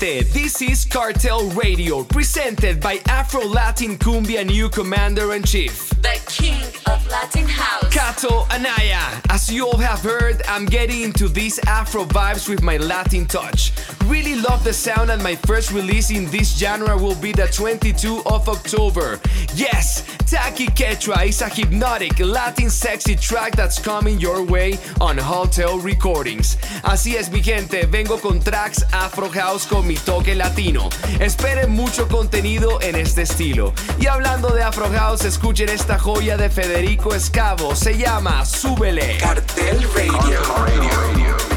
[0.00, 5.90] Gente, this is Cartel Radio, presented by Afro Latin Cumbia new commander in chief.
[6.00, 7.92] The king of Latin House.
[7.92, 9.20] Cato Anaya.
[9.28, 13.72] As you all have heard, I'm getting into these Afro vibes with my Latin touch.
[14.06, 18.22] Really love the sound, and my first release in this genre will be the 22
[18.24, 19.20] of October.
[19.54, 25.80] Yes, Taki Quechua is a hypnotic Latin sexy track that's coming your way on Hotel
[25.80, 26.56] Recordings.
[26.84, 30.88] Así es, mi gente, vengo con tracks Afro House con mi toque latino.
[31.18, 33.72] Esperen mucho contenido en este estilo.
[33.98, 37.74] Y hablando de Afro House, escuchen esta joya de Federico Escavo.
[37.74, 39.18] Se llama Súbele.
[39.18, 40.42] Cartel Radio.
[40.46, 41.49] Cuando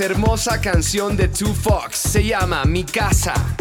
[0.00, 1.96] hermosa canción de Two Fox.
[1.96, 3.55] Se llama Mi Casa.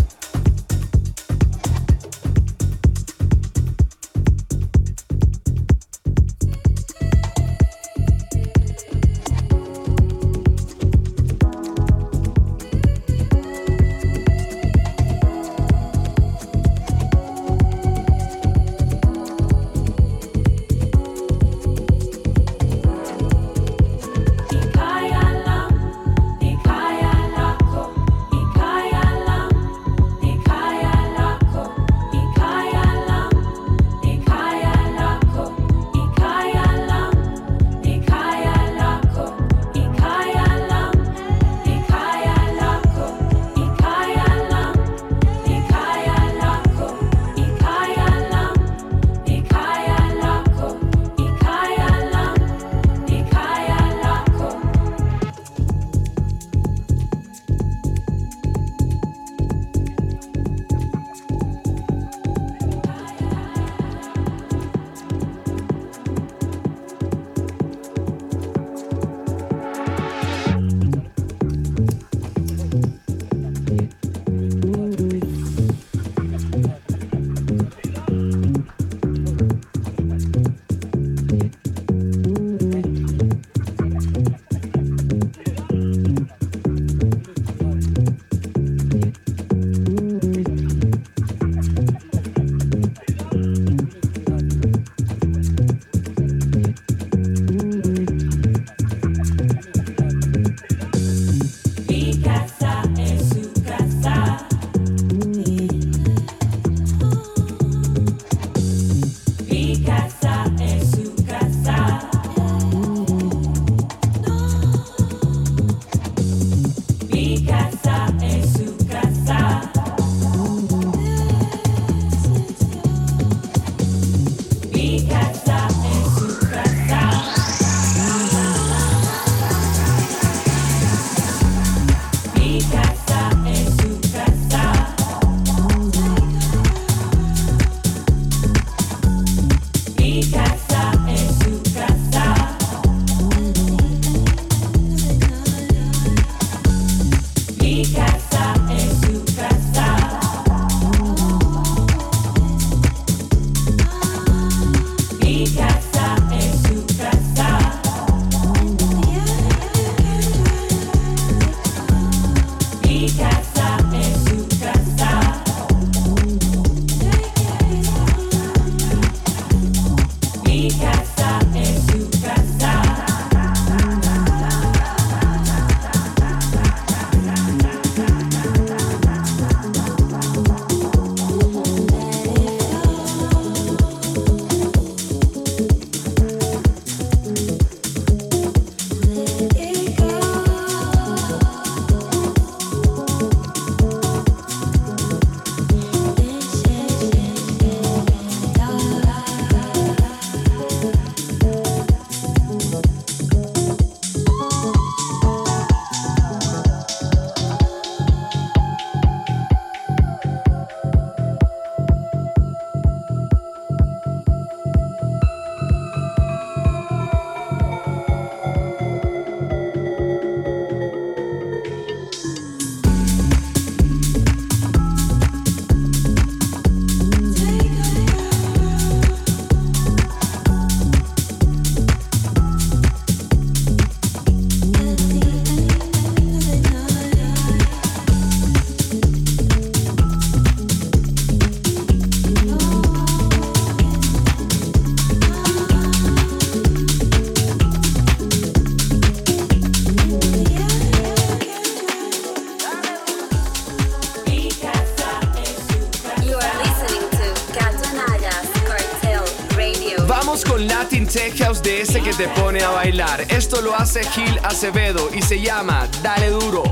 [264.03, 266.63] Gil Acevedo y se llama Dale Duro.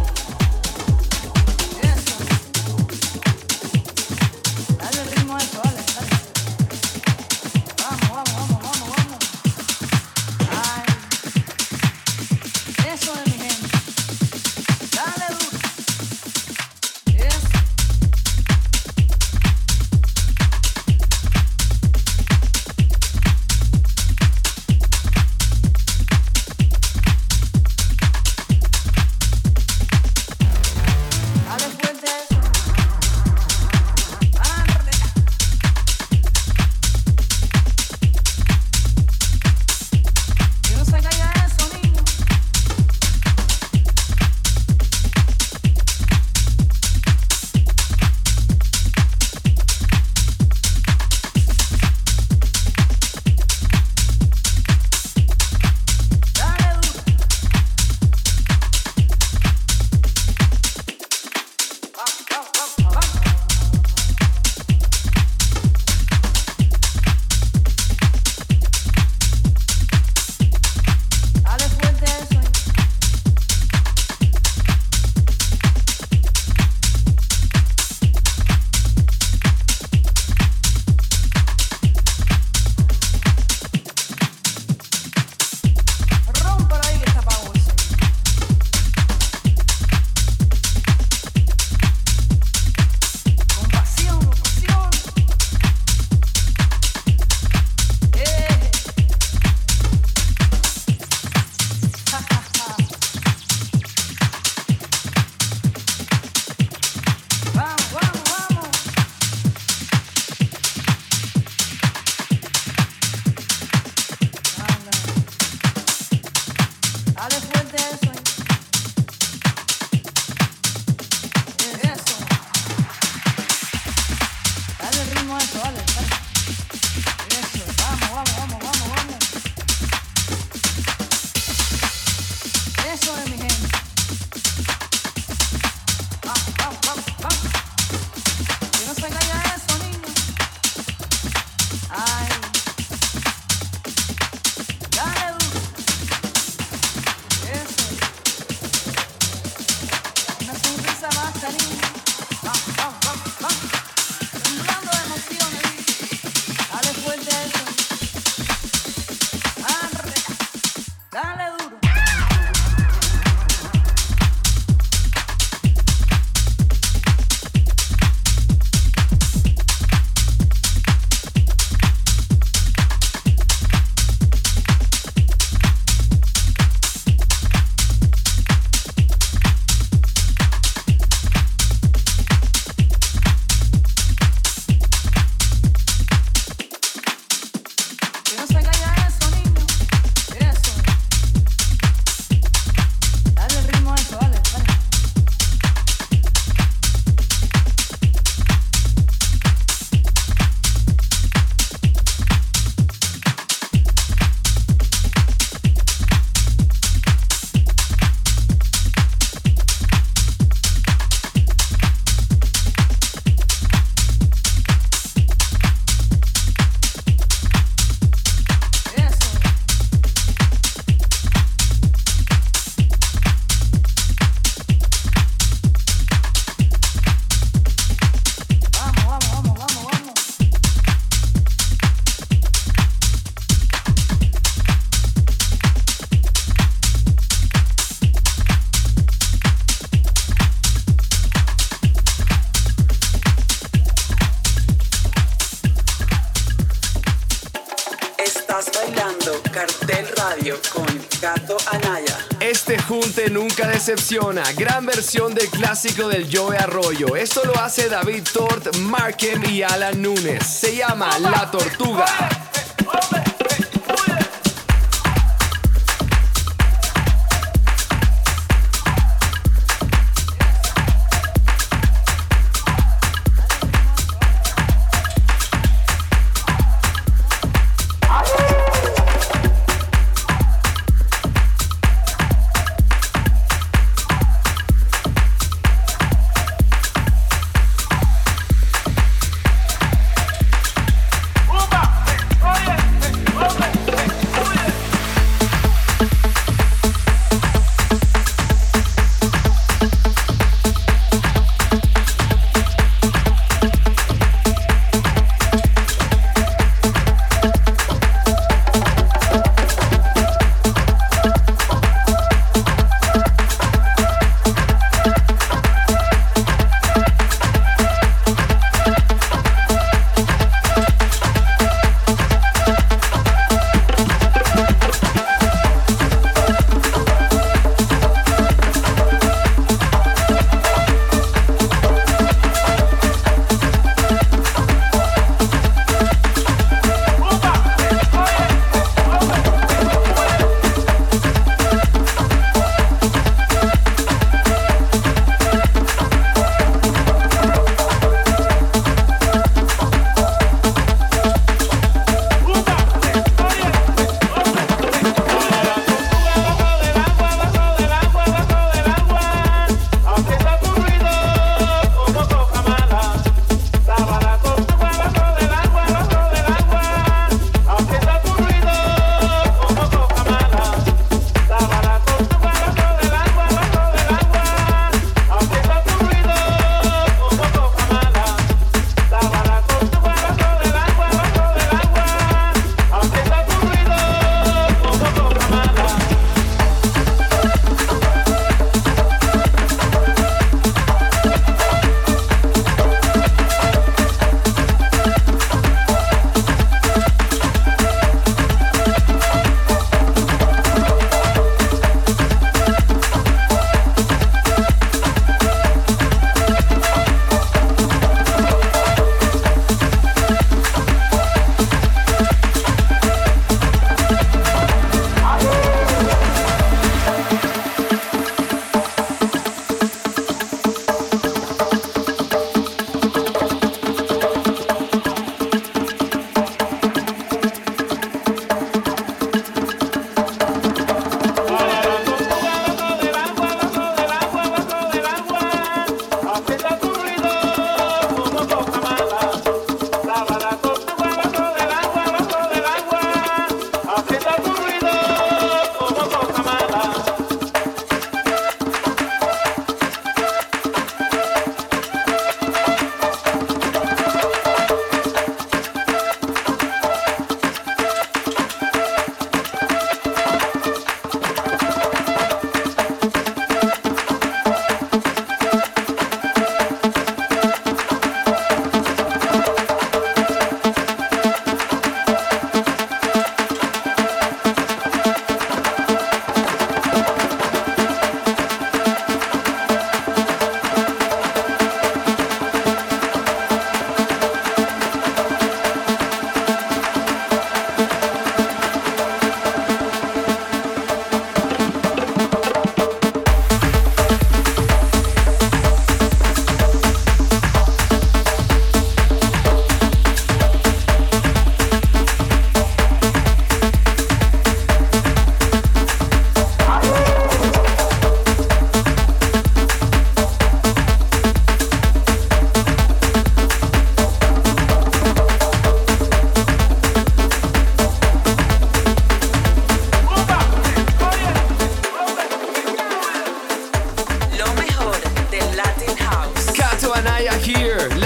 [248.55, 250.85] Estás bailando Cartel Radio con
[251.19, 252.19] Gato Anaya.
[252.39, 254.43] Este junte nunca decepciona.
[254.55, 257.15] Gran versión del clásico del Joe Arroyo.
[257.15, 260.45] Esto lo hace David Tort, Markem y Alan Núñez.
[260.45, 262.05] Se llama La Tortuga.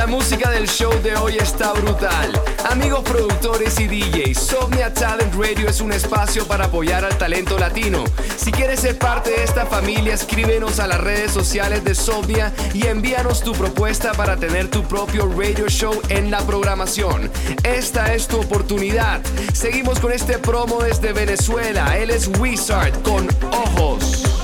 [0.08, 2.32] Música del show de hoy está brutal.
[2.70, 8.04] Amigos productores y DJs, Somnia Talent Radio es un espacio para apoyar al talento latino.
[8.36, 12.88] Si quieres ser parte de esta familia, escríbenos a las redes sociales de Somnia y
[12.88, 17.32] envíanos tu propuesta para tener tu propio radio show en la programación.
[17.64, 19.22] Esta es tu oportunidad.
[19.54, 21.98] Seguimos con este promo desde Venezuela.
[21.98, 24.37] Él es Wizard con Ojos.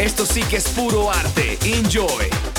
[0.00, 1.58] Esto sí que es puro arte.
[1.62, 2.49] Enjoy.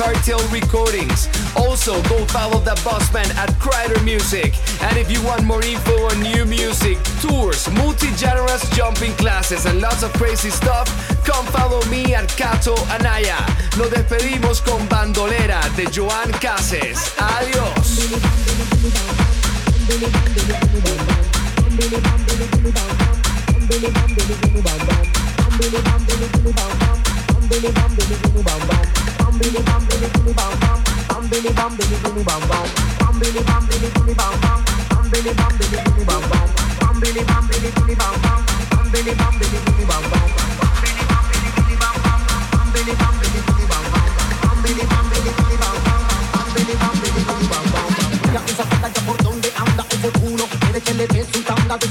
[0.00, 1.28] Cartel Recordings.
[1.54, 4.54] Also, go follow the bossman at Crider Music.
[4.80, 10.02] And if you want more info on new music, tours, multi-genres jumping classes, and lots
[10.02, 10.88] of crazy stuff,
[11.26, 13.36] come follow me at Cato Anaya.
[13.76, 17.12] Nos despedimos con Bandolera de Joan Cases.
[17.18, 18.40] Adiós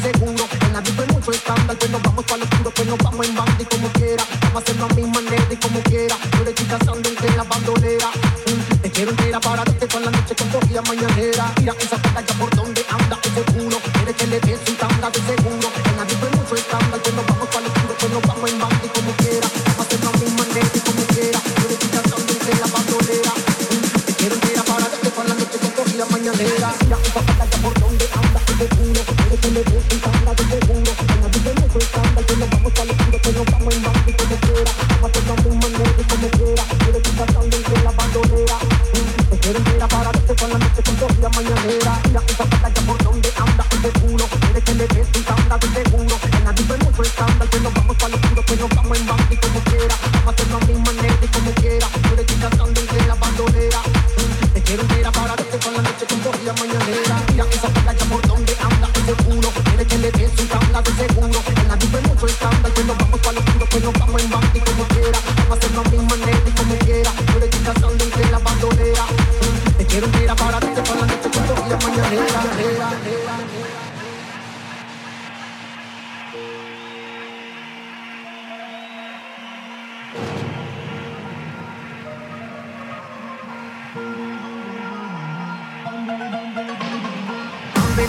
[0.01, 0.45] seguro.
[0.61, 0.81] En la
[1.23, 4.23] pues nos vamos para pues nos vamos en banda y como quiera.
[4.41, 5.28] Vamos a hacer la
[5.59, 6.15] como quiera.
[6.31, 8.09] Tú eres chica sando entre la bandolera.
[8.45, 11.53] Mm, Te quiero entera para darte toda la noche con cogida mañanera.
[11.59, 15.09] Mira esa falta ya por donde anda ese culo Quiere que le des un tanda
[15.09, 15.67] de seguro.
[15.89, 18.59] En la hay mucho escándalo Pues nos vamos para lo oscuro Pues nos vamos en
[18.59, 19.47] banda como quiera.
[19.65, 21.39] Vamos a hacerlo a mi manera y como quiera.
[22.09, 23.31] Sando entre la bandolera.
[23.69, 26.67] Mm, Te quiero entera para darte la noche con cogida mañanera.
[26.83, 29.98] Mira esa ya por donde anda ese Quiere que le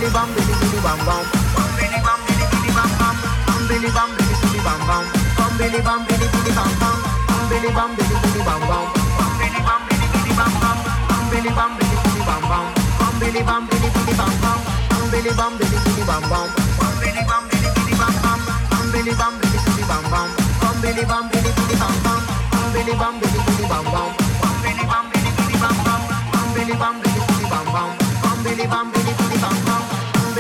[0.01, 1.25] Billy bam, billy billy bam bam.
[1.53, 3.17] Bam billy bam, billy billy bam bam.
[3.45, 5.05] Bam billy bam, billy billy bam bam.
[5.37, 6.97] Bam billy bam, billy billy bam bam.
[7.29, 8.87] Bam billy bam, billy billy bam bam.
[9.13, 10.77] Bam billy bam, billy billy bam bam.
[11.09, 12.67] Bam billy bam, billy billy bam bam.
[12.97, 14.57] Bam billy bam, billy billy bam bam.
[14.89, 16.49] Bam billy bam, billy billy bam bam.
[16.71, 18.29] Bam billy bam, billy billy bam bam.
[18.71, 20.29] Bam billy bam, billy billy bam bam.
[20.61, 22.61] Bam billy bam, billy billy bam bam.
[22.61, 24.09] Bam billy bam, billy billy bam bam.
[24.41, 26.01] Bam billy bam, billy billy bam bam.
[26.33, 27.91] Bam billy bam, billy billy bam bam.
[28.23, 29.00] Bam bam bam.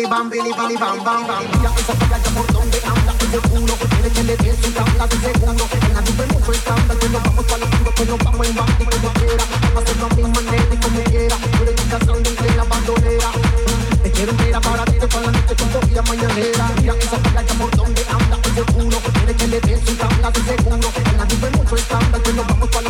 [0.00, 1.44] bili bam, bili bam, bam, bam, bam.
[1.52, 5.16] Mira esa playa por donde anda ese culo, quiere que le dé su tabla de
[5.20, 5.64] segundo.
[5.72, 8.56] En la nube mucho escándalo, que nos vamos para el mundo, que nos vamos en
[8.56, 9.44] banda y como quiera.
[9.60, 11.36] Vamos a hacerlo a mi manera y como quiera.
[11.36, 13.28] Tú eres mi canción de plena bandolera.
[14.02, 16.70] Te quiero entera para ti, para la noche con vida mañanera.
[16.80, 20.40] Mira esa playa por donde anda ese culo, quiere que le dé su tabla de
[20.44, 20.88] segundo.
[20.96, 22.89] En la nube mucho escándalo, que nos vamos para